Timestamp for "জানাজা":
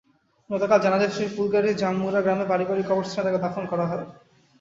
0.81-1.07